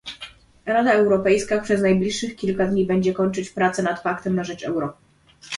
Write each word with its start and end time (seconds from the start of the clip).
Rada 0.65 0.93
Europejska 0.93 1.61
przez 1.61 1.81
najbliższych 1.81 2.35
kilka 2.35 2.67
dni 2.67 2.85
będzie 2.85 3.13
kończyć 3.13 3.49
prace 3.49 3.83
nad 3.83 4.03
paktem 4.03 4.35
na 4.35 4.43
rzecz 4.43 4.63
euro 4.63 4.97